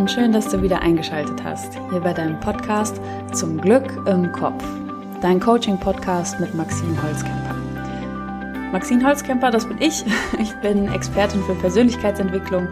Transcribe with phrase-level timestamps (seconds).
[0.00, 1.78] und schön, dass du wieder eingeschaltet hast.
[1.90, 2.98] Hier bei deinem Podcast
[3.34, 4.64] Zum Glück im Kopf.
[5.20, 7.54] Dein Coaching-Podcast mit Maxine Holzkemper.
[8.72, 10.02] Maxine Holzkemper, das bin ich.
[10.40, 12.68] Ich bin Expertin für Persönlichkeitsentwicklung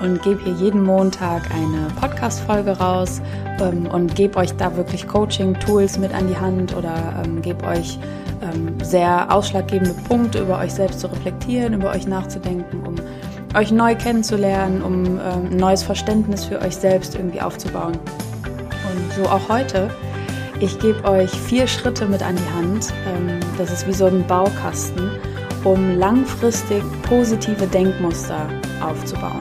[0.00, 3.20] und gebe hier jeden Montag eine Podcast-Folge raus
[3.60, 6.94] ähm, und gebe euch da wirklich Coaching-Tools mit an die Hand oder
[7.24, 7.98] ähm, gebe euch
[8.42, 12.86] ähm, sehr ausschlaggebende Punkte über euch selbst zu reflektieren, über euch nachzudenken,
[13.54, 15.20] euch neu kennenzulernen, um ähm,
[15.50, 17.92] ein neues Verständnis für euch selbst irgendwie aufzubauen.
[17.94, 19.90] Und so auch heute.
[20.60, 22.92] Ich gebe euch vier Schritte mit an die Hand.
[23.08, 25.10] Ähm, das ist wie so ein Baukasten,
[25.64, 28.46] um langfristig positive Denkmuster
[28.80, 29.40] aufzubauen.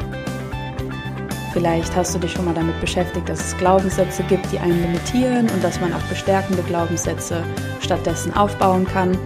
[1.51, 5.49] Vielleicht hast du dich schon mal damit beschäftigt, dass es Glaubenssätze gibt, die einen limitieren
[5.49, 7.43] und dass man auf bestärkende Glaubenssätze
[7.81, 9.17] stattdessen aufbauen kann.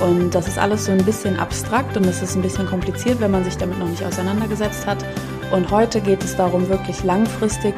[0.00, 3.30] Und das ist alles so ein bisschen abstrakt und es ist ein bisschen kompliziert, wenn
[3.30, 5.04] man sich damit noch nicht auseinandergesetzt hat.
[5.50, 7.74] Und heute geht es darum, wirklich langfristig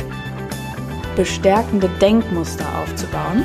[1.17, 3.45] bestärkende Denkmuster aufzubauen.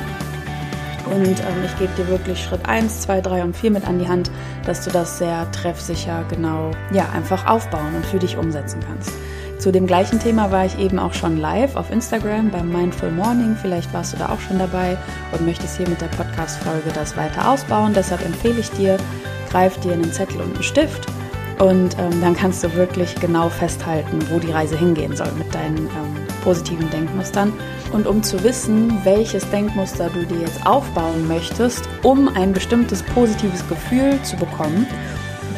[1.06, 4.08] Und ähm, ich gebe dir wirklich Schritt 1, 2, 3 und 4 mit an die
[4.08, 4.30] Hand,
[4.64, 9.12] dass du das sehr treffsicher genau, ja, einfach aufbauen und für dich umsetzen kannst.
[9.58, 13.56] Zu dem gleichen Thema war ich eben auch schon live auf Instagram beim Mindful Morning.
[13.60, 14.98] Vielleicht warst du da auch schon dabei
[15.32, 17.94] und möchtest hier mit der Podcast-Folge das weiter ausbauen.
[17.94, 18.98] Deshalb empfehle ich dir,
[19.50, 21.06] greif dir einen Zettel und einen Stift
[21.58, 25.78] und ähm, dann kannst du wirklich genau festhalten, wo die Reise hingehen soll mit deinen
[25.78, 27.52] ähm, positiven Denkmustern.
[27.92, 33.66] Und um zu wissen, welches Denkmuster du dir jetzt aufbauen möchtest, um ein bestimmtes positives
[33.68, 34.86] Gefühl zu bekommen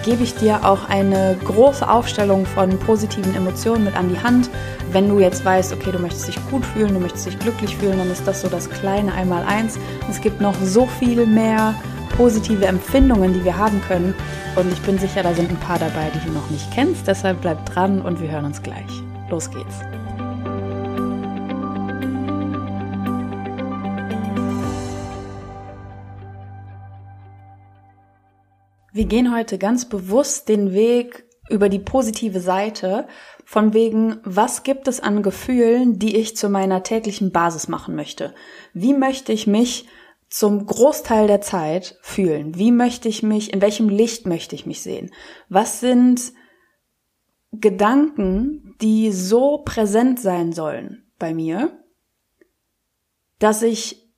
[0.09, 4.49] gebe ich dir auch eine große Aufstellung von positiven Emotionen mit an die Hand.
[4.91, 7.99] Wenn du jetzt weißt, okay, du möchtest dich gut fühlen, du möchtest dich glücklich fühlen,
[7.99, 9.79] dann ist das so das kleine Einmaleins.
[10.09, 11.75] Es gibt noch so viel mehr
[12.17, 14.15] positive Empfindungen, die wir haben können.
[14.57, 17.07] Und ich bin sicher, da sind ein paar dabei, die du noch nicht kennst.
[17.07, 19.03] Deshalb bleib dran und wir hören uns gleich.
[19.29, 19.98] Los geht's.
[28.99, 33.07] Wir gehen heute ganz bewusst den Weg über die positive Seite,
[33.45, 38.35] von wegen, was gibt es an Gefühlen, die ich zu meiner täglichen Basis machen möchte?
[38.73, 39.87] Wie möchte ich mich
[40.29, 42.57] zum Großteil der Zeit fühlen?
[42.57, 45.13] Wie möchte ich mich, in welchem Licht möchte ich mich sehen?
[45.49, 46.33] Was sind
[47.53, 51.85] Gedanken, die so präsent sein sollen bei mir,
[53.39, 54.11] dass ich,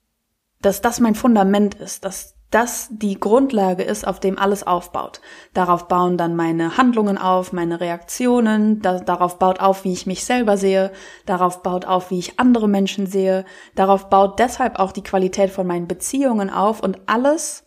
[0.63, 5.21] dass das mein Fundament ist, dass das die Grundlage ist, auf dem alles aufbaut.
[5.55, 10.25] Darauf bauen dann meine Handlungen auf, meine Reaktionen, da, darauf baut auf, wie ich mich
[10.25, 10.91] selber sehe,
[11.27, 13.45] darauf baut auf, wie ich andere Menschen sehe,
[13.77, 17.65] darauf baut deshalb auch die Qualität von meinen Beziehungen auf und alles,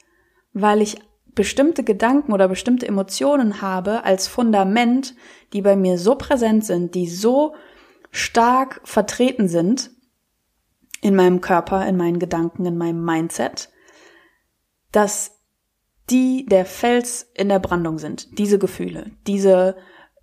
[0.52, 0.98] weil ich
[1.34, 5.16] bestimmte Gedanken oder bestimmte Emotionen habe als Fundament,
[5.54, 7.56] die bei mir so präsent sind, die so
[8.12, 9.92] stark vertreten sind
[11.02, 13.70] in meinem Körper, in meinen Gedanken, in meinem Mindset,
[14.94, 15.32] dass
[16.10, 19.76] die der Fels in der Brandung sind, diese Gefühle, diese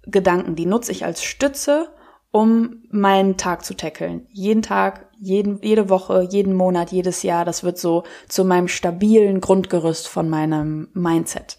[0.02, 1.88] Gedanken, die nutze ich als Stütze,
[2.32, 4.26] um meinen Tag zu tackeln.
[4.30, 9.40] Jeden Tag, jeden, jede Woche, jeden Monat, jedes Jahr, das wird so zu meinem stabilen
[9.40, 11.58] Grundgerüst von meinem Mindset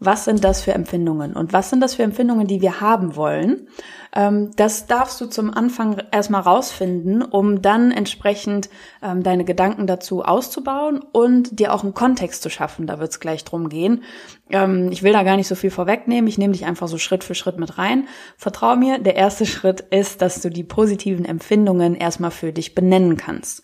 [0.00, 3.68] was sind das für Empfindungen und was sind das für Empfindungen, die wir haben wollen.
[4.14, 8.70] Ähm, das darfst du zum Anfang erstmal rausfinden, um dann entsprechend
[9.02, 12.86] ähm, deine Gedanken dazu auszubauen und dir auch einen Kontext zu schaffen.
[12.86, 14.02] Da wird es gleich drum gehen.
[14.48, 16.28] Ähm, ich will da gar nicht so viel vorwegnehmen.
[16.28, 18.08] Ich nehme dich einfach so Schritt für Schritt mit rein.
[18.36, 23.18] Vertrau mir, der erste Schritt ist, dass du die positiven Empfindungen erstmal für dich benennen
[23.18, 23.62] kannst.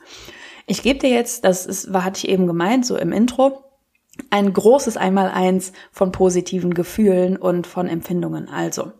[0.67, 3.66] Ich gebe dir jetzt, das ist, hatte ich eben gemeint, so im Intro,
[4.31, 8.49] ein großes Einmaleins von positiven Gefühlen und von Empfindungen.
[8.49, 8.93] Also,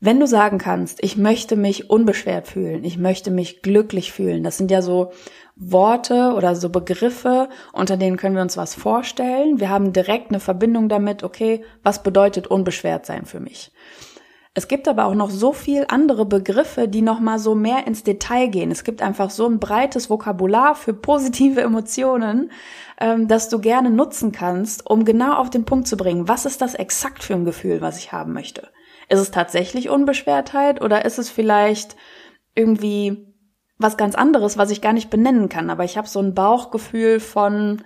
[0.00, 4.56] wenn du sagen kannst, ich möchte mich unbeschwert fühlen, ich möchte mich glücklich fühlen, das
[4.56, 5.12] sind ja so
[5.56, 9.60] Worte oder so Begriffe, unter denen können wir uns was vorstellen.
[9.60, 13.72] Wir haben direkt eine Verbindung damit, okay, was bedeutet unbeschwert sein für mich?
[14.52, 18.02] Es gibt aber auch noch so viel andere Begriffe, die noch mal so mehr ins
[18.02, 18.72] Detail gehen.
[18.72, 22.50] Es gibt einfach so ein breites Vokabular für positive Emotionen,
[22.98, 26.26] ähm, das du gerne nutzen kannst, um genau auf den Punkt zu bringen.
[26.26, 28.68] Was ist das exakt für ein Gefühl, was ich haben möchte?
[29.08, 31.96] Ist es tatsächlich Unbeschwertheit oder ist es vielleicht
[32.56, 33.28] irgendwie
[33.78, 35.70] was ganz anderes, was ich gar nicht benennen kann?
[35.70, 37.82] Aber ich habe so ein Bauchgefühl von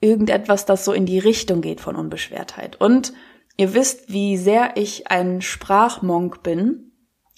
[0.00, 2.80] irgendetwas, das so in die Richtung geht von Unbeschwertheit.
[2.80, 3.12] Und
[3.60, 6.84] Ihr wisst, wie sehr ich ein Sprachmonk bin.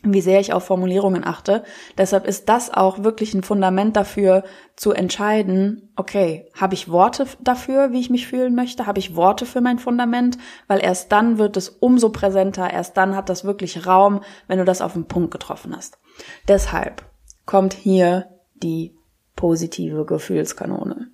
[0.02, 1.62] wie sehr ich auf Formulierungen achte.
[1.98, 4.44] Deshalb ist das auch wirklich ein Fundament dafür
[4.74, 8.86] zu entscheiden, okay, habe ich Worte dafür, wie ich mich fühlen möchte?
[8.86, 10.38] Habe ich Worte für mein Fundament?
[10.68, 14.64] Weil erst dann wird es umso präsenter, erst dann hat das wirklich Raum, wenn du
[14.64, 15.98] das auf den Punkt getroffen hast.
[16.48, 17.04] Deshalb
[17.44, 18.96] kommt hier die
[19.36, 21.10] positive Gefühlskanone.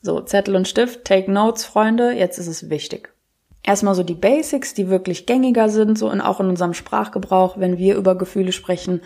[0.00, 3.13] So, Zettel und Stift, take notes, Freunde, jetzt ist es wichtig
[3.64, 7.78] erstmal so die Basics, die wirklich gängiger sind, so in, auch in unserem Sprachgebrauch, wenn
[7.78, 9.00] wir über Gefühle sprechen.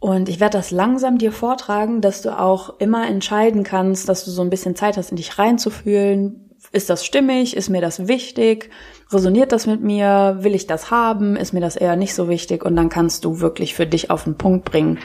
[0.00, 4.30] Und ich werde das langsam dir vortragen, dass du auch immer entscheiden kannst, dass du
[4.30, 6.54] so ein bisschen Zeit hast, in dich reinzufühlen.
[6.70, 7.56] Ist das stimmig?
[7.56, 8.70] Ist mir das wichtig?
[9.10, 10.38] Resoniert das mit mir?
[10.40, 11.34] Will ich das haben?
[11.34, 12.64] Ist mir das eher nicht so wichtig?
[12.64, 14.98] Und dann kannst du wirklich für dich auf den Punkt bringen,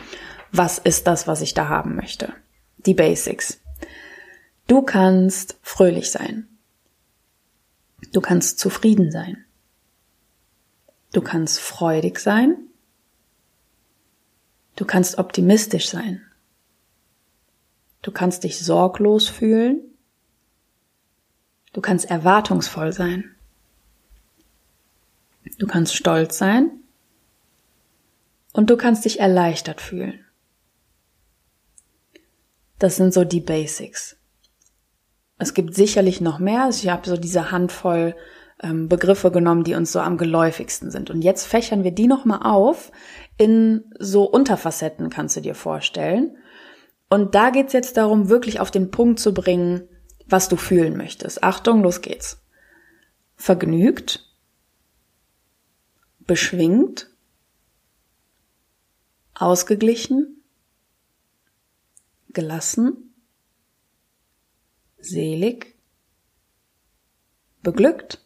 [0.52, 2.34] was ist das, was ich da haben möchte?
[2.86, 3.60] Die Basics.
[4.68, 6.53] Du kannst fröhlich sein.
[8.14, 9.44] Du kannst zufrieden sein.
[11.12, 12.56] Du kannst freudig sein.
[14.76, 16.22] Du kannst optimistisch sein.
[18.04, 19.82] Du kannst dich sorglos fühlen.
[21.74, 23.36] Du kannst erwartungsvoll sein.
[25.58, 26.70] Du kannst stolz sein.
[28.54, 30.24] Und du kannst dich erleichtert fühlen.
[32.78, 34.18] Das sind so die Basics.
[35.44, 36.70] Es gibt sicherlich noch mehr.
[36.70, 38.16] Ich habe so diese Handvoll
[38.62, 41.10] ähm, Begriffe genommen, die uns so am geläufigsten sind.
[41.10, 42.94] Und jetzt fächern wir die nochmal auf
[43.38, 46.38] in so Unterfacetten, kannst du dir vorstellen.
[47.10, 49.90] Und da geht's jetzt darum, wirklich auf den Punkt zu bringen,
[50.26, 51.44] was du fühlen möchtest.
[51.44, 52.42] Achtung, los geht's.
[53.36, 54.34] Vergnügt,
[56.20, 57.10] beschwingt,
[59.34, 60.42] ausgeglichen,
[62.30, 63.13] gelassen,
[65.04, 65.76] selig,
[67.62, 68.22] beglückt,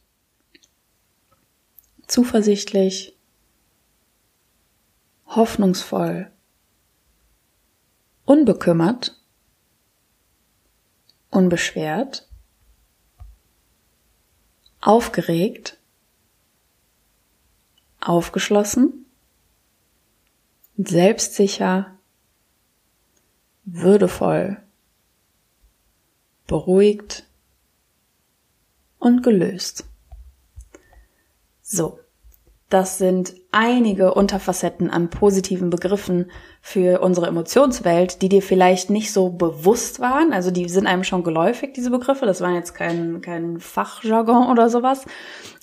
[2.07, 3.17] zuversichtlich,
[5.25, 6.31] hoffnungsvoll,
[8.25, 9.19] unbekümmert,
[11.29, 12.27] unbeschwert,
[14.81, 15.77] aufgeregt,
[17.99, 19.05] aufgeschlossen,
[20.77, 21.97] selbstsicher,
[23.65, 24.63] würdevoll,
[26.47, 27.25] beruhigt
[28.99, 29.85] und gelöst.
[31.61, 31.99] So,
[32.69, 36.29] das sind einige Unterfacetten an positiven Begriffen
[36.59, 40.33] für unsere Emotionswelt, die dir vielleicht nicht so bewusst waren.
[40.33, 42.25] Also die sind einem schon geläufig, diese Begriffe.
[42.25, 45.05] Das waren jetzt kein, kein Fachjargon oder sowas.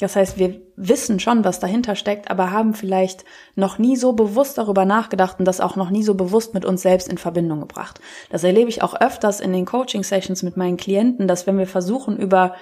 [0.00, 4.56] Das heißt, wir wissen schon, was dahinter steckt, aber haben vielleicht noch nie so bewusst
[4.56, 8.00] darüber nachgedacht und das auch noch nie so bewusst mit uns selbst in Verbindung gebracht.
[8.30, 12.16] Das erlebe ich auch öfters in den Coaching-Sessions mit meinen Klienten, dass wenn wir versuchen,
[12.16, 12.54] über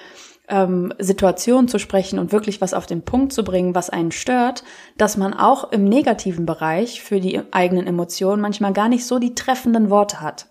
[0.48, 4.64] ähm, Situation zu sprechen und wirklich was auf den Punkt zu bringen, was einen stört,
[4.98, 9.34] dass man auch im negativen Bereich für die eigenen Emotionen manchmal gar nicht so die
[9.34, 10.48] treffenden Worte hat.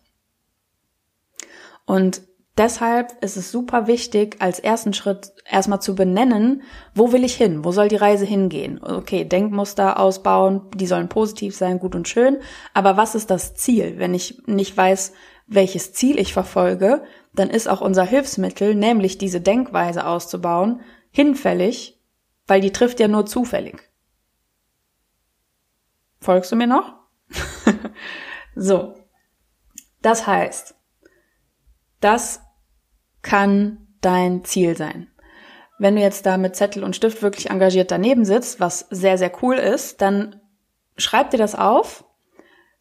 [1.85, 2.21] Und
[2.57, 6.63] deshalb ist es super wichtig, als ersten Schritt erstmal zu benennen,
[6.95, 7.65] wo will ich hin?
[7.65, 8.81] Wo soll die Reise hingehen?
[8.81, 12.37] Okay, Denkmuster ausbauen, die sollen positiv sein, gut und schön.
[12.73, 13.95] Aber was ist das Ziel?
[13.97, 15.13] Wenn ich nicht weiß,
[15.47, 17.03] welches Ziel ich verfolge,
[17.33, 20.81] dann ist auch unser Hilfsmittel, nämlich diese Denkweise auszubauen,
[21.11, 21.99] hinfällig,
[22.47, 23.89] weil die trifft ja nur zufällig.
[26.19, 26.93] Folgst du mir noch?
[28.55, 28.95] so.
[30.01, 30.75] Das heißt,
[31.99, 32.41] das
[33.21, 35.07] kann dein Ziel sein.
[35.79, 39.31] Wenn du jetzt da mit Zettel und Stift wirklich engagiert daneben sitzt, was sehr, sehr
[39.41, 40.39] cool ist, dann
[40.97, 42.03] schreib dir das auf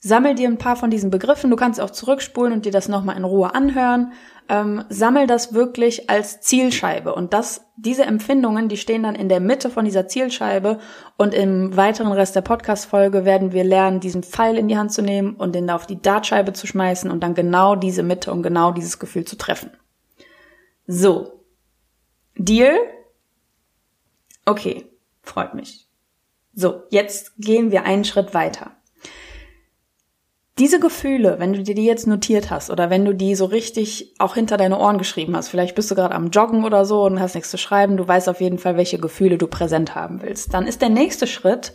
[0.03, 1.51] Sammel dir ein paar von diesen Begriffen.
[1.51, 4.15] Du kannst auch zurückspulen und dir das nochmal in Ruhe anhören.
[4.49, 7.15] Ähm, sammel das wirklich als Zielscheibe.
[7.15, 10.79] Und das, diese Empfindungen, die stehen dann in der Mitte von dieser Zielscheibe.
[11.19, 15.03] Und im weiteren Rest der Podcast-Folge werden wir lernen, diesen Pfeil in die Hand zu
[15.03, 18.43] nehmen und den da auf die Dartscheibe zu schmeißen und dann genau diese Mitte und
[18.43, 19.71] genau dieses Gefühl zu treffen.
[20.87, 21.45] So.
[22.37, 22.75] Deal?
[24.47, 24.87] Okay.
[25.23, 25.87] Freut mich.
[26.55, 28.73] So, jetzt gehen wir einen Schritt weiter.
[30.61, 34.15] Diese Gefühle, wenn du dir die jetzt notiert hast oder wenn du die so richtig
[34.19, 37.19] auch hinter deine Ohren geschrieben hast, vielleicht bist du gerade am Joggen oder so und
[37.19, 40.53] hast nichts zu schreiben, du weißt auf jeden Fall, welche Gefühle du präsent haben willst,
[40.53, 41.73] dann ist der nächste Schritt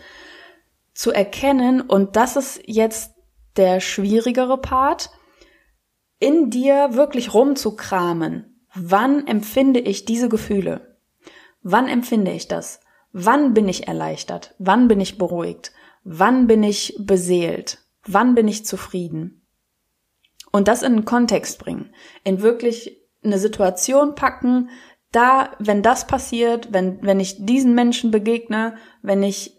[0.93, 3.15] zu erkennen, und das ist jetzt
[3.57, 5.09] der schwierigere Part,
[6.19, 8.67] in dir wirklich rumzukramen.
[8.75, 10.99] Wann empfinde ich diese Gefühle?
[11.63, 12.81] Wann empfinde ich das?
[13.11, 14.53] Wann bin ich erleichtert?
[14.59, 15.71] Wann bin ich beruhigt?
[16.03, 17.79] Wann bin ich beseelt?
[18.07, 19.45] Wann bin ich zufrieden?
[20.51, 21.93] Und das in einen Kontext bringen,
[22.23, 24.69] in wirklich eine Situation packen,
[25.11, 29.57] da, wenn das passiert, wenn, wenn ich diesen Menschen begegne, wenn ich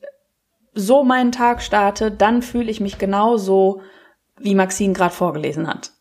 [0.75, 3.81] so meinen Tag starte, dann fühle ich mich genauso,
[4.39, 5.93] wie Maxine gerade vorgelesen hat.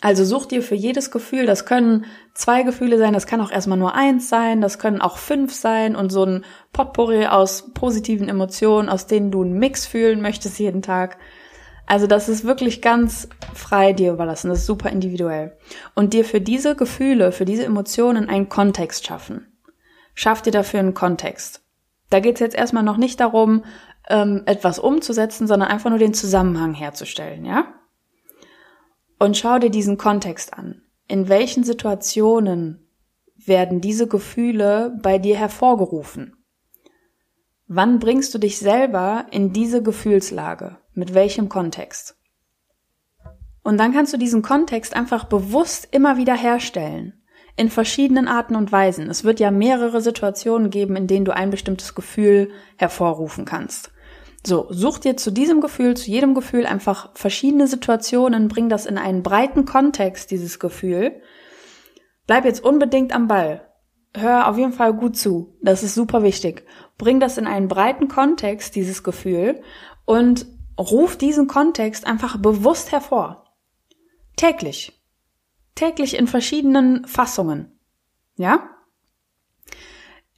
[0.00, 3.78] Also such dir für jedes Gefühl, das können zwei Gefühle sein, das kann auch erstmal
[3.78, 8.88] nur eins sein, das können auch fünf sein und so ein Potpourri aus positiven Emotionen,
[8.88, 11.18] aus denen du einen Mix fühlen möchtest jeden Tag.
[11.86, 15.58] Also das ist wirklich ganz frei dir überlassen, das ist super individuell.
[15.94, 19.48] Und dir für diese Gefühle, für diese Emotionen einen Kontext schaffen.
[20.14, 21.62] Schaff dir dafür einen Kontext.
[22.08, 23.64] Da geht es jetzt erstmal noch nicht darum,
[24.08, 27.66] ähm, etwas umzusetzen, sondern einfach nur den Zusammenhang herzustellen, ja?
[29.20, 30.80] Und schau dir diesen Kontext an.
[31.06, 32.88] In welchen Situationen
[33.36, 36.36] werden diese Gefühle bei dir hervorgerufen?
[37.66, 40.78] Wann bringst du dich selber in diese Gefühlslage?
[40.94, 42.16] Mit welchem Kontext?
[43.62, 47.22] Und dann kannst du diesen Kontext einfach bewusst immer wieder herstellen.
[47.56, 49.10] In verschiedenen Arten und Weisen.
[49.10, 53.92] Es wird ja mehrere Situationen geben, in denen du ein bestimmtes Gefühl hervorrufen kannst.
[54.44, 58.96] So, such dir zu diesem Gefühl, zu jedem Gefühl einfach verschiedene Situationen, bring das in
[58.96, 61.20] einen breiten Kontext, dieses Gefühl.
[62.26, 63.66] Bleib jetzt unbedingt am Ball.
[64.14, 65.56] Hör auf jeden Fall gut zu.
[65.62, 66.64] Das ist super wichtig.
[66.96, 69.62] Bring das in einen breiten Kontext, dieses Gefühl,
[70.04, 70.46] und
[70.78, 73.44] ruf diesen Kontext einfach bewusst hervor.
[74.36, 75.00] Täglich.
[75.74, 77.78] Täglich in verschiedenen Fassungen.
[78.36, 78.70] Ja?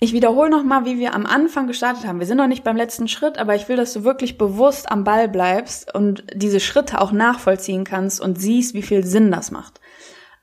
[0.03, 2.19] Ich wiederhole nochmal, wie wir am Anfang gestartet haben.
[2.19, 5.05] Wir sind noch nicht beim letzten Schritt, aber ich will, dass du wirklich bewusst am
[5.05, 9.81] Ball bleibst und diese Schritte auch nachvollziehen kannst und siehst, wie viel Sinn das macht.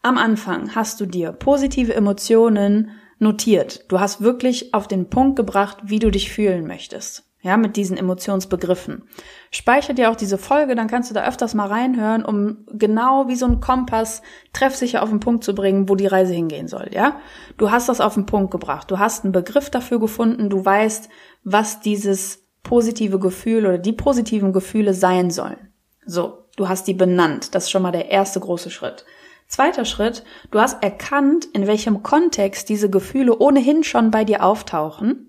[0.02, 3.84] Am Anfang hast du dir positive Emotionen notiert.
[3.92, 7.98] Du hast wirklich auf den Punkt gebracht, wie du dich fühlen möchtest ja, mit diesen
[7.98, 9.04] Emotionsbegriffen.
[9.50, 13.36] Speicher dir auch diese Folge, dann kannst du da öfters mal reinhören, um genau wie
[13.36, 17.20] so ein Kompass treffsicher auf den Punkt zu bringen, wo die Reise hingehen soll, ja?
[17.58, 18.92] Du hast das auf den Punkt gebracht.
[18.92, 20.50] Du hast einen Begriff dafür gefunden.
[20.50, 21.10] Du weißt,
[21.44, 25.70] was dieses positive Gefühl oder die positiven Gefühle sein sollen.
[26.06, 26.46] So.
[26.58, 27.56] Du hast die benannt.
[27.56, 29.06] Das ist schon mal der erste große Schritt.
[29.48, 30.26] Zweiter Schritt.
[30.52, 35.29] Du hast erkannt, in welchem Kontext diese Gefühle ohnehin schon bei dir auftauchen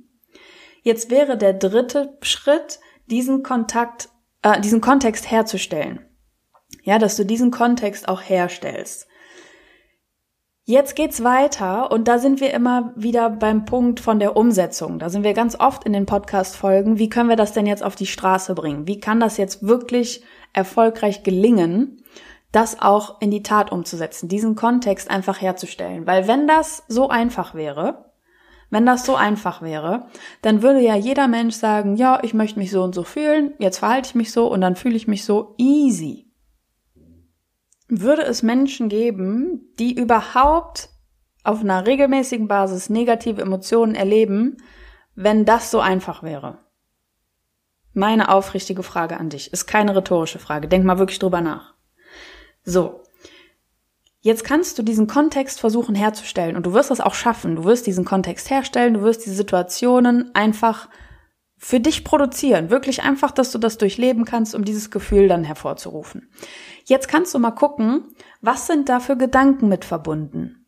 [0.83, 4.09] Jetzt wäre der dritte Schritt, diesen Kontakt,
[4.43, 6.07] äh, diesen Kontext herzustellen.
[6.83, 9.07] Ja, dass du diesen Kontext auch herstellst.
[10.65, 15.01] Jetzt geht's weiter und da sind wir immer wieder beim Punkt von der Umsetzung.
[15.01, 16.99] Da sind wir ganz oft in den Podcast-Folgen.
[16.99, 18.87] Wie können wir das denn jetzt auf die Straße bringen?
[18.87, 20.23] Wie kann das jetzt wirklich
[20.53, 22.05] erfolgreich gelingen,
[22.53, 26.07] das auch in die Tat umzusetzen, diesen Kontext einfach herzustellen?
[26.07, 28.10] Weil wenn das so einfach wäre,
[28.71, 30.07] wenn das so einfach wäre,
[30.43, 33.79] dann würde ja jeder Mensch sagen, ja, ich möchte mich so und so fühlen, jetzt
[33.79, 36.33] verhalte ich mich so und dann fühle ich mich so easy.
[37.89, 40.91] Würde es Menschen geben, die überhaupt
[41.43, 44.59] auf einer regelmäßigen Basis negative Emotionen erleben,
[45.17, 46.59] wenn das so einfach wäre?
[47.93, 50.69] Meine aufrichtige Frage an dich ist keine rhetorische Frage.
[50.69, 51.75] Denk mal wirklich drüber nach.
[52.63, 53.03] So.
[54.23, 57.57] Jetzt kannst du diesen Kontext versuchen herzustellen und du wirst das auch schaffen.
[57.57, 60.89] Du wirst diesen Kontext herstellen, du wirst diese Situationen einfach
[61.57, 62.71] für dich produzieren.
[62.71, 66.31] Wirklich einfach, dass du das durchleben kannst, um dieses Gefühl dann hervorzurufen.
[66.85, 70.67] Jetzt kannst du mal gucken, was sind da für Gedanken mit verbunden?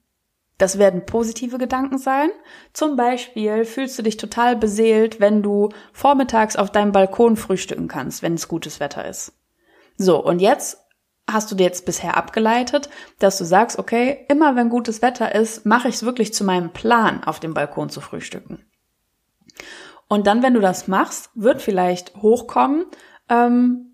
[0.59, 2.31] Das werden positive Gedanken sein.
[2.73, 8.23] Zum Beispiel fühlst du dich total beseelt, wenn du vormittags auf deinem Balkon frühstücken kannst,
[8.23, 9.33] wenn es gutes Wetter ist.
[9.97, 10.82] So, und jetzt
[11.33, 15.67] hast du dir jetzt bisher abgeleitet, dass du sagst, okay, immer wenn gutes Wetter ist,
[15.67, 18.65] mache ich es wirklich zu meinem Plan, auf dem Balkon zu frühstücken.
[20.09, 22.85] Und dann, wenn du das machst, wird vielleicht hochkommen,
[23.29, 23.93] ähm,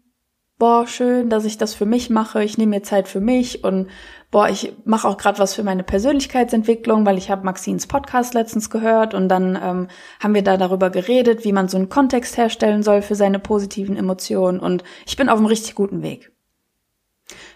[0.58, 3.88] boah, schön, dass ich das für mich mache, ich nehme mir Zeit für mich und
[4.30, 8.68] boah, ich mache auch gerade was für meine Persönlichkeitsentwicklung, weil ich habe Maxines Podcast letztens
[8.68, 9.88] gehört und dann ähm,
[10.20, 13.96] haben wir da darüber geredet, wie man so einen Kontext herstellen soll für seine positiven
[13.96, 16.32] Emotionen und ich bin auf einem richtig guten Weg.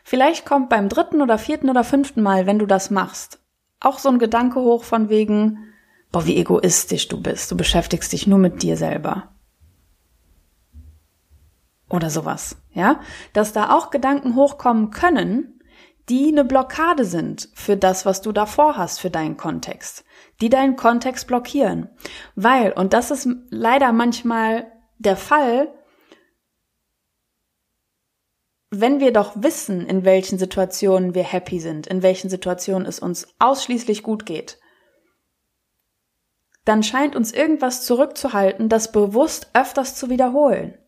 [0.05, 3.41] Vielleicht kommt beim dritten oder vierten oder fünften Mal, wenn du das machst,
[3.81, 5.73] auch so ein Gedanke hoch von wegen,
[6.11, 9.29] boah, wie egoistisch du bist, du beschäftigst dich nur mit dir selber.
[11.89, 13.01] Oder sowas, ja?
[13.33, 15.61] Dass da auch Gedanken hochkommen können,
[16.09, 20.05] die eine Blockade sind für das, was du davor hast, für deinen Kontext,
[20.41, 21.89] die deinen Kontext blockieren.
[22.35, 25.73] Weil, und das ist leider manchmal der Fall,
[28.75, 33.29] wenn wir doch wissen, in welchen Situationen wir happy sind, in welchen Situationen es uns
[33.39, 34.59] ausschließlich gut geht,
[36.65, 40.79] dann scheint uns irgendwas zurückzuhalten, das bewusst öfters zu wiederholen.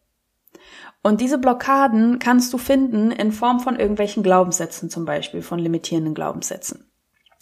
[1.03, 6.14] Und diese Blockaden kannst du finden in Form von irgendwelchen Glaubenssätzen, zum Beispiel von limitierenden
[6.14, 6.91] Glaubenssätzen.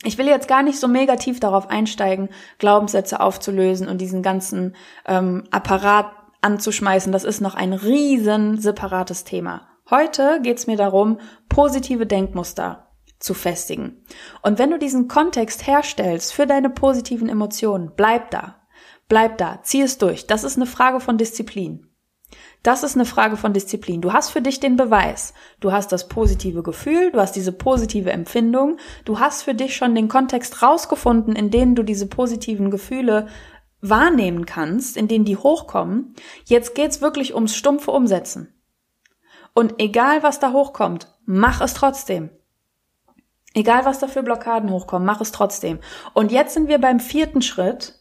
[0.02, 4.74] Ich will jetzt gar nicht so negativ darauf einsteigen, Glaubenssätze aufzulösen und diesen ganzen
[5.06, 9.68] ähm, Apparat anzuschmeißen, das ist noch ein riesen separates Thema.
[9.90, 14.04] Heute geht's mir darum, positive Denkmuster zu festigen.
[14.42, 18.62] Und wenn du diesen Kontext herstellst für deine positiven Emotionen, bleib da.
[19.08, 20.26] Bleib da, zieh es durch.
[20.26, 21.88] Das ist eine Frage von Disziplin.
[22.62, 24.00] Das ist eine Frage von Disziplin.
[24.00, 25.34] Du hast für dich den Beweis.
[25.60, 29.94] Du hast das positive Gefühl, du hast diese positive Empfindung, du hast für dich schon
[29.94, 33.26] den Kontext rausgefunden, in dem du diese positiven Gefühle
[33.80, 36.14] wahrnehmen kannst, in denen die hochkommen.
[36.44, 38.54] Jetzt geht's wirklich ums stumpfe Umsetzen.
[39.54, 42.30] Und egal was da hochkommt, mach es trotzdem.
[43.54, 45.80] Egal was da für Blockaden hochkommen, mach es trotzdem.
[46.14, 47.98] Und jetzt sind wir beim vierten Schritt.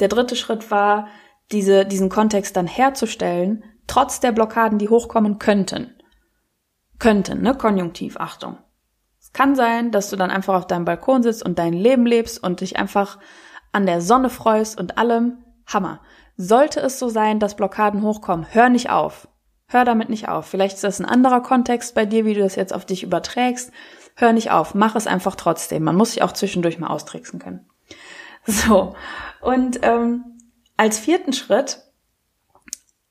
[0.00, 1.08] Der dritte Schritt war,
[1.52, 5.94] diese, diesen Kontext dann herzustellen, trotz der Blockaden, die hochkommen könnten.
[6.98, 7.54] Könnten, ne?
[7.54, 8.58] Konjunktiv, Achtung.
[9.20, 12.42] Es kann sein, dass du dann einfach auf deinem Balkon sitzt und dein Leben lebst
[12.42, 13.18] und dich einfach
[13.72, 15.44] an der Sonne freust und allem.
[15.66, 16.00] Hammer.
[16.36, 19.28] Sollte es so sein, dass Blockaden hochkommen, hör nicht auf.
[19.68, 20.46] Hör damit nicht auf.
[20.46, 23.70] Vielleicht ist das ein anderer Kontext bei dir, wie du das jetzt auf dich überträgst.
[24.16, 24.74] Hör nicht auf.
[24.74, 25.84] Mach es einfach trotzdem.
[25.84, 27.68] Man muss sich auch zwischendurch mal austricksen können.
[28.50, 28.96] So.
[29.42, 30.38] Und ähm,
[30.78, 31.82] als vierten Schritt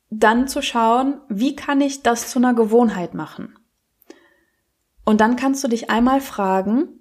[0.10, 3.56] dann zu schauen, wie kann ich das zu einer Gewohnheit machen?
[5.06, 7.00] Und dann kannst du dich einmal fragen,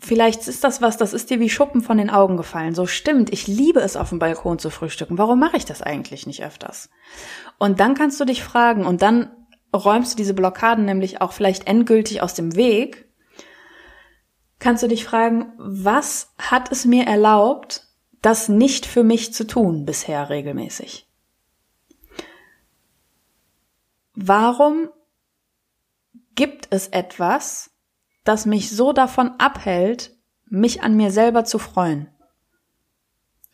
[0.00, 2.74] vielleicht ist das was, das ist dir wie Schuppen von den Augen gefallen.
[2.74, 5.18] So stimmt, ich liebe es auf dem Balkon zu frühstücken.
[5.18, 6.90] Warum mache ich das eigentlich nicht öfters?
[7.58, 9.30] Und dann kannst du dich fragen und dann
[9.74, 13.08] räumst du diese Blockaden nämlich auch vielleicht endgültig aus dem Weg.
[14.58, 17.86] Kannst du dich fragen, was hat es mir erlaubt,
[18.22, 21.08] das nicht für mich zu tun bisher regelmäßig?
[24.14, 24.90] Warum
[26.34, 27.69] gibt es etwas,
[28.24, 32.08] das mich so davon abhält, mich an mir selber zu freuen?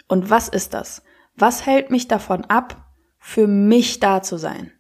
[0.09, 1.03] Und was ist das?
[1.37, 2.87] Was hält mich davon ab,
[3.19, 4.73] für mich da zu sein?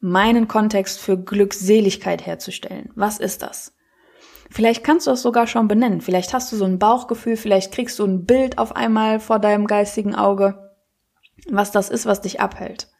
[0.00, 2.90] Meinen Kontext für Glückseligkeit herzustellen.
[2.94, 3.74] Was ist das?
[4.50, 6.02] Vielleicht kannst du es sogar schon benennen.
[6.02, 9.66] Vielleicht hast du so ein Bauchgefühl, vielleicht kriegst du ein Bild auf einmal vor deinem
[9.66, 10.72] geistigen Auge,
[11.48, 12.93] was das ist, was dich abhält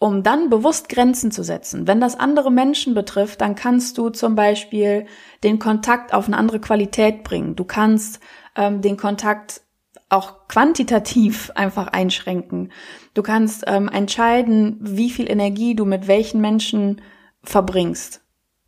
[0.00, 1.86] um dann bewusst Grenzen zu setzen.
[1.86, 5.04] Wenn das andere Menschen betrifft, dann kannst du zum Beispiel
[5.44, 7.54] den Kontakt auf eine andere Qualität bringen.
[7.54, 8.18] Du kannst
[8.56, 9.60] ähm, den Kontakt
[10.08, 12.72] auch quantitativ einfach einschränken.
[13.12, 17.02] Du kannst ähm, entscheiden, wie viel Energie du mit welchen Menschen
[17.42, 18.22] verbringst.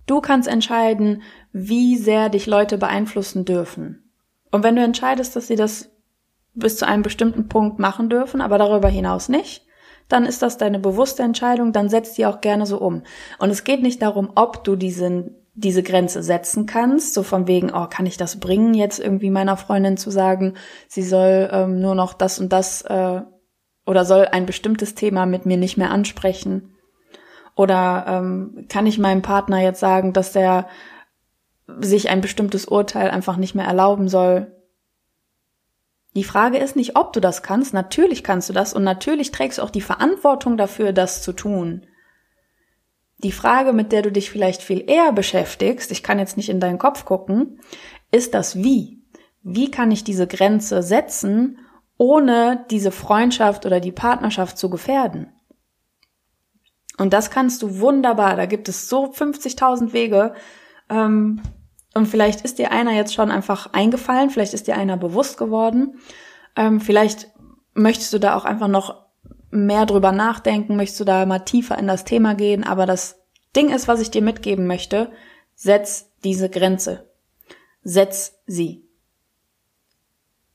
[0.06, 4.12] Du kannst entscheiden, wie sehr dich Leute beeinflussen dürfen.
[4.50, 5.90] Und wenn du entscheidest, dass sie das
[6.52, 9.64] bis zu einem bestimmten Punkt machen dürfen, aber darüber hinaus nicht,
[10.08, 13.02] dann ist das deine bewusste Entscheidung, dann setzt die auch gerne so um.
[13.38, 17.70] Und es geht nicht darum, ob du diesen, diese Grenze setzen kannst, so von wegen,
[17.72, 20.54] oh, kann ich das bringen, jetzt irgendwie meiner Freundin zu sagen,
[20.88, 23.22] sie soll ähm, nur noch das und das äh,
[23.86, 26.74] oder soll ein bestimmtes Thema mit mir nicht mehr ansprechen.
[27.54, 30.68] Oder ähm, kann ich meinem Partner jetzt sagen, dass der
[31.80, 34.52] sich ein bestimmtes Urteil einfach nicht mehr erlauben soll,
[36.14, 37.72] die Frage ist nicht, ob du das kannst.
[37.72, 41.86] Natürlich kannst du das und natürlich trägst du auch die Verantwortung dafür, das zu tun.
[43.18, 46.60] Die Frage, mit der du dich vielleicht viel eher beschäftigst, ich kann jetzt nicht in
[46.60, 47.60] deinen Kopf gucken,
[48.10, 49.02] ist das Wie.
[49.42, 51.58] Wie kann ich diese Grenze setzen,
[51.96, 55.32] ohne diese Freundschaft oder die Partnerschaft zu gefährden?
[56.98, 58.36] Und das kannst du wunderbar.
[58.36, 60.34] Da gibt es so 50.000 Wege.
[60.90, 61.40] Ähm,
[61.94, 65.98] und vielleicht ist dir einer jetzt schon einfach eingefallen, vielleicht ist dir einer bewusst geworden.
[66.56, 67.30] Ähm, vielleicht
[67.74, 69.02] möchtest du da auch einfach noch
[69.50, 72.64] mehr drüber nachdenken, möchtest du da mal tiefer in das Thema gehen.
[72.64, 73.20] Aber das
[73.54, 75.10] Ding ist, was ich dir mitgeben möchte,
[75.54, 77.10] setz diese Grenze.
[77.82, 78.88] Setz sie.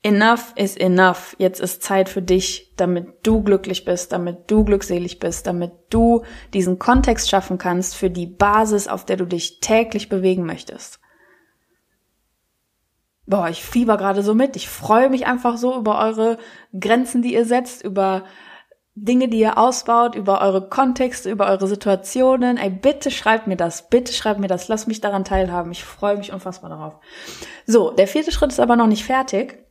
[0.02, 1.36] Enough is enough.
[1.38, 6.24] Jetzt ist Zeit für dich, damit du glücklich bist, damit du glückselig bist, damit du
[6.54, 11.00] diesen Kontext schaffen kannst für die Basis, auf der du dich täglich bewegen möchtest
[13.28, 14.56] boah, ich fieber gerade so mit.
[14.56, 16.38] Ich freue mich einfach so über eure
[16.78, 18.24] Grenzen, die ihr setzt, über
[18.94, 22.56] Dinge, die ihr ausbaut, über eure Kontexte, über eure Situationen.
[22.56, 25.70] Ey, bitte schreibt mir das, bitte schreibt mir das, lasst mich daran teilhaben.
[25.70, 26.94] Ich freue mich unfassbar darauf.
[27.66, 29.64] So, der vierte Schritt ist aber noch nicht fertig.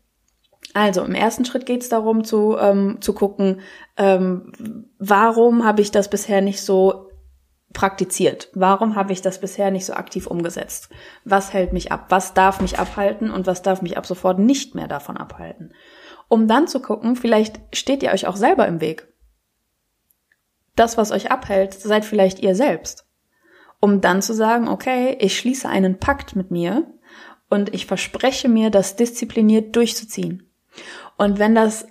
[0.73, 3.61] Also im ersten Schritt geht es darum zu, ähm, zu gucken,
[3.97, 7.06] ähm, warum habe ich das bisher nicht so
[7.77, 8.49] praktiziert?
[8.55, 10.89] Warum habe ich das bisher nicht so aktiv umgesetzt?
[11.25, 12.07] Was hält mich ab?
[12.09, 15.75] Was darf mich abhalten und was darf mich ab sofort nicht mehr davon abhalten?
[16.27, 19.07] Um dann zu gucken, vielleicht steht ihr euch auch selber im Weg.
[20.75, 23.05] Das, was euch abhält, seid vielleicht ihr selbst.
[23.79, 26.91] Um dann zu sagen, okay, ich schließe einen Pakt mit mir
[27.47, 30.49] und ich verspreche mir, das diszipliniert durchzuziehen.
[31.15, 31.85] Und wenn das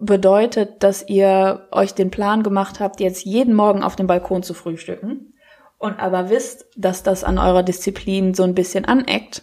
[0.00, 4.54] bedeutet, dass ihr euch den Plan gemacht habt, jetzt jeden Morgen auf dem Balkon zu
[4.54, 5.34] frühstücken
[5.78, 9.42] und aber wisst, dass das an eurer Disziplin so ein bisschen aneckt,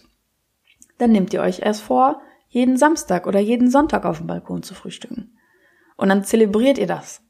[0.98, 4.74] dann nehmt ihr euch erst vor, jeden Samstag oder jeden Sonntag auf dem Balkon zu
[4.74, 5.36] frühstücken.
[5.96, 7.22] Und dann zelebriert ihr das.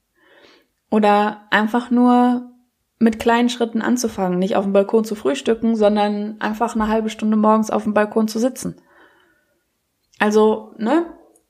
[0.91, 2.51] Oder einfach nur
[2.99, 7.37] mit kleinen Schritten anzufangen, nicht auf dem Balkon zu frühstücken, sondern einfach eine halbe Stunde
[7.37, 8.81] morgens auf dem Balkon zu sitzen.
[10.19, 11.07] Also, ne,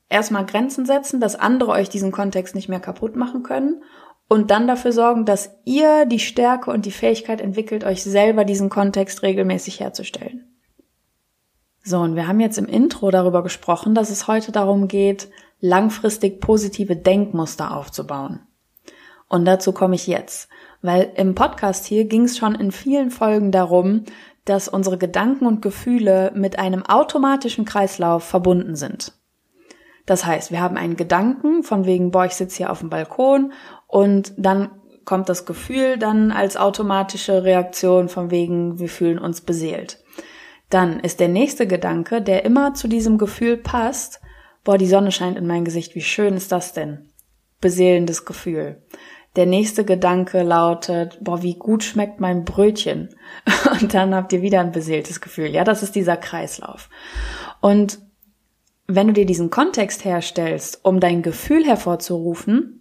[0.08, 3.82] erstmal Grenzen setzen, dass andere euch diesen Kontext nicht mehr kaputt machen können
[4.28, 8.68] und dann dafür sorgen, dass ihr die Stärke und die Fähigkeit entwickelt, euch selber diesen
[8.68, 10.44] Kontext regelmäßig herzustellen.
[11.82, 15.28] So, und wir haben jetzt im Intro darüber gesprochen, dass es heute darum geht,
[15.60, 18.40] langfristig positive Denkmuster aufzubauen.
[19.28, 20.48] Und dazu komme ich jetzt,
[20.82, 24.04] weil im Podcast hier ging es schon in vielen Folgen darum,
[24.44, 29.17] dass unsere Gedanken und Gefühle mit einem automatischen Kreislauf verbunden sind.
[30.08, 33.52] Das heißt, wir haben einen Gedanken von wegen, boah, ich sitze hier auf dem Balkon
[33.86, 34.70] und dann
[35.04, 40.02] kommt das Gefühl dann als automatische Reaktion von wegen, wir fühlen uns beseelt.
[40.70, 44.22] Dann ist der nächste Gedanke, der immer zu diesem Gefühl passt,
[44.64, 47.10] boah, die Sonne scheint in mein Gesicht, wie schön ist das denn?
[47.60, 48.80] Beseelendes Gefühl.
[49.36, 53.10] Der nächste Gedanke lautet, boah, wie gut schmeckt mein Brötchen.
[53.82, 55.48] Und dann habt ihr wieder ein beseeltes Gefühl.
[55.48, 56.88] Ja, das ist dieser Kreislauf.
[57.60, 57.98] Und
[58.88, 62.78] wenn du dir diesen Kontext herstellst, um dein Gefühl hervorzurufen,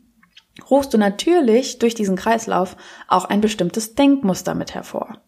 [0.70, 2.78] rufst du natürlich durch diesen Kreislauf
[3.10, 5.22] auch ein bestimmtes Denkmuster mit hervor.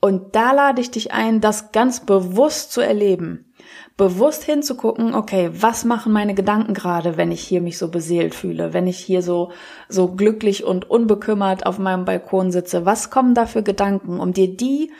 [0.00, 3.52] Und da lade ich dich ein, das ganz bewusst zu erleben.
[3.96, 8.72] Bewusst hinzugucken, okay, was machen meine Gedanken gerade, wenn ich hier mich so beseelt fühle,
[8.72, 9.52] wenn ich hier so,
[9.88, 12.84] so glücklich und unbekümmert auf meinem Balkon sitze?
[12.84, 14.92] Was kommen da für Gedanken, um dir die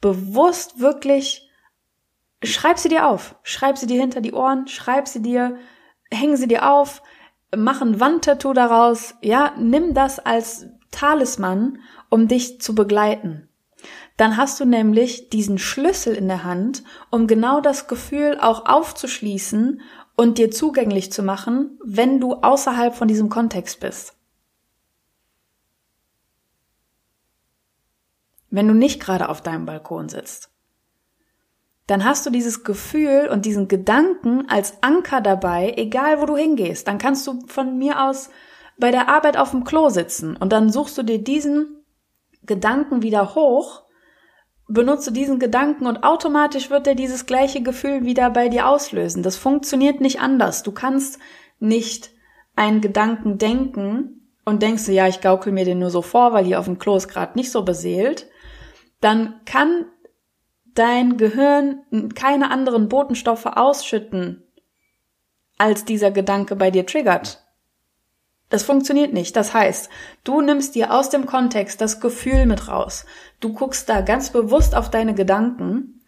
[0.00, 1.43] bewusst wirklich
[2.44, 3.36] schreib sie dir auf.
[3.42, 5.58] Schreib sie dir hinter die Ohren, schreib sie dir,
[6.10, 7.02] häng sie dir auf,
[7.56, 9.14] mach ein Wandtattoo daraus.
[9.20, 11.78] Ja, nimm das als Talisman,
[12.08, 13.48] um dich zu begleiten.
[14.16, 19.80] Dann hast du nämlich diesen Schlüssel in der Hand, um genau das Gefühl auch aufzuschließen
[20.16, 24.16] und dir zugänglich zu machen, wenn du außerhalb von diesem Kontext bist.
[28.50, 30.53] Wenn du nicht gerade auf deinem Balkon sitzt
[31.86, 36.88] dann hast du dieses Gefühl und diesen Gedanken als Anker dabei, egal wo du hingehst.
[36.88, 38.30] Dann kannst du von mir aus
[38.78, 41.84] bei der Arbeit auf dem Klo sitzen und dann suchst du dir diesen
[42.42, 43.82] Gedanken wieder hoch,
[44.66, 49.22] benutze diesen Gedanken und automatisch wird er dieses gleiche Gefühl wieder bei dir auslösen.
[49.22, 50.62] Das funktioniert nicht anders.
[50.62, 51.18] Du kannst
[51.58, 52.10] nicht
[52.56, 56.44] einen Gedanken denken und denkst du, ja, ich gaukel mir den nur so vor, weil
[56.44, 58.28] hier auf dem Klo ist gerade nicht so beseelt.
[59.00, 59.86] Dann kann
[60.74, 64.42] dein Gehirn keine anderen Botenstoffe ausschütten,
[65.58, 67.44] als dieser Gedanke bei dir triggert.
[68.50, 69.34] Das funktioniert nicht.
[69.36, 69.88] Das heißt,
[70.22, 73.06] du nimmst dir aus dem Kontext das Gefühl mit raus.
[73.40, 76.04] Du guckst da ganz bewusst auf deine Gedanken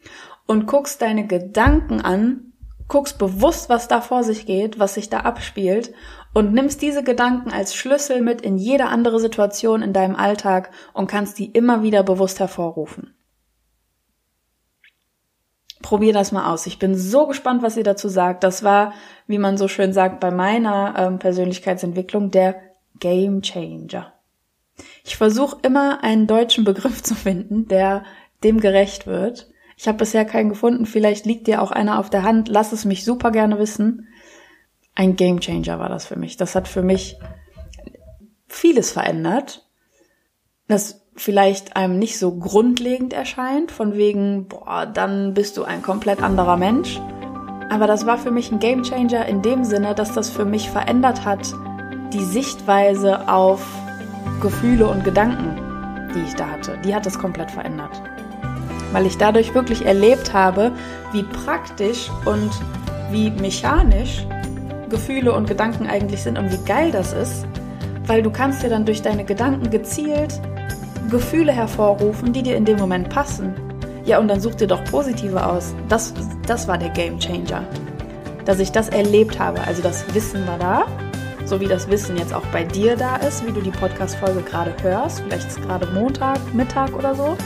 [0.47, 2.53] und guckst deine Gedanken an,
[2.89, 5.93] guckst bewusst, was da vor sich geht, was sich da abspielt
[6.35, 11.09] und nimmst diese Gedanken als Schlüssel mit in jede andere Situation in deinem Alltag und
[11.09, 13.16] kannst die immer wieder bewusst hervorrufen.
[15.83, 16.67] Probier das mal aus.
[16.67, 18.45] Ich bin so gespannt, was ihr dazu sagt.
[18.45, 18.95] Das war,
[19.27, 22.61] wie man so schön sagt, bei meiner ähm, Persönlichkeitsentwicklung der
[22.99, 24.13] Game Changer.
[25.05, 28.05] Ich versuche immer einen deutschen Begriff zu finden, der
[28.43, 29.49] dem gerecht wird.
[29.77, 30.87] Ich habe bisher keinen gefunden.
[30.87, 32.49] Vielleicht liegt dir auch einer auf der Hand.
[32.49, 34.09] Lass es mich super gerne wissen.
[34.95, 36.39] Ein Game Changer war das für mich.
[36.39, 37.19] Das hat für mich
[38.49, 39.69] vieles verändert.
[40.69, 46.23] Das vielleicht einem nicht so grundlegend erscheint, von wegen, boah, dann bist du ein komplett
[46.23, 47.01] anderer Mensch.
[47.71, 51.25] Aber das war für mich ein Gamechanger in dem Sinne, dass das für mich verändert
[51.25, 51.53] hat,
[52.13, 53.67] die Sichtweise auf
[54.41, 55.57] Gefühle und Gedanken,
[56.15, 56.79] die ich da hatte.
[56.85, 57.91] Die hat es komplett verändert.
[58.93, 60.71] Weil ich dadurch wirklich erlebt habe,
[61.13, 62.51] wie praktisch und
[63.11, 64.27] wie mechanisch
[64.89, 67.47] Gefühle und Gedanken eigentlich sind und wie geil das ist,
[68.07, 70.41] weil du kannst dir dann durch deine Gedanken gezielt
[71.07, 73.55] Gefühle hervorrufen, die dir in dem Moment passen.
[74.05, 75.75] Ja, und dann such dir doch positive aus.
[75.89, 76.15] Das,
[76.47, 77.65] das war der Game Changer.
[78.45, 79.61] Dass ich das erlebt habe.
[79.67, 80.87] Also das Wissen war da,
[81.45, 84.73] so wie das Wissen jetzt auch bei dir da ist, wie du die Podcast-Folge gerade
[84.83, 85.21] hörst.
[85.21, 87.37] Vielleicht ist gerade Montag, Mittag oder so.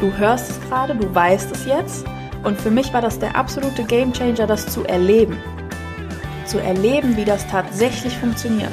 [0.00, 2.04] Du hörst es gerade, du weißt es jetzt.
[2.42, 5.38] Und für mich war das der absolute Game Changer, das zu erleben.
[6.44, 8.72] Zu erleben, wie das tatsächlich funktioniert.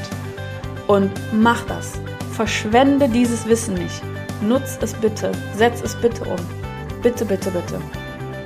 [0.88, 1.94] Und mach das.
[2.32, 4.02] Verschwende dieses Wissen nicht.
[4.42, 5.32] Nutz es bitte.
[5.56, 6.38] Setz es bitte um.
[7.02, 7.80] Bitte, bitte, bitte.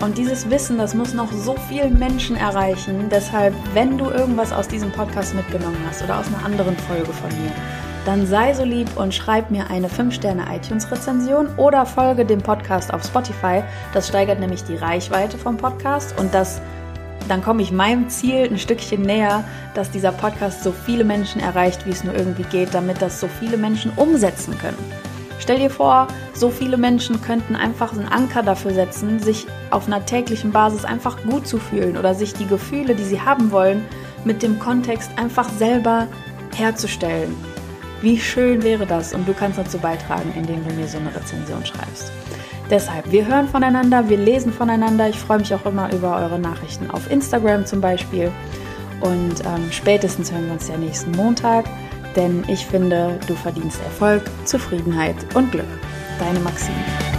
[0.02, 3.08] Und dieses Wissen, das muss noch so vielen Menschen erreichen.
[3.10, 7.30] Deshalb, wenn du irgendwas aus diesem Podcast mitgenommen hast oder aus einer anderen Folge von
[7.30, 7.52] mir,
[8.06, 13.04] dann sei so lieb und schreib mir eine 5-Sterne iTunes-Rezension oder folge dem Podcast auf
[13.04, 13.64] Spotify.
[13.94, 16.62] Das steigert nämlich die Reichweite vom Podcast und das
[17.30, 21.86] dann komme ich meinem Ziel ein Stückchen näher, dass dieser Podcast so viele Menschen erreicht,
[21.86, 25.13] wie es nur irgendwie geht, damit das so viele Menschen umsetzen können.
[25.44, 30.06] Stell dir vor, so viele Menschen könnten einfach einen Anker dafür setzen, sich auf einer
[30.06, 33.84] täglichen Basis einfach gut zu fühlen oder sich die Gefühle, die sie haben wollen,
[34.24, 36.08] mit dem Kontext einfach selber
[36.56, 37.36] herzustellen.
[38.02, 39.14] Wie schön wäre das?
[39.14, 42.10] Und du kannst dazu beitragen, indem du mir so eine Rezension schreibst.
[42.70, 45.10] Deshalb, wir hören voneinander, wir lesen voneinander.
[45.10, 48.32] Ich freue mich auch immer über eure Nachrichten auf Instagram zum Beispiel.
[49.02, 51.66] Und ähm, spätestens hören wir uns ja nächsten Montag,
[52.16, 55.66] denn ich finde, du verdienst Erfolg, Zufriedenheit und Glück.
[56.20, 57.13] Deine Maxine.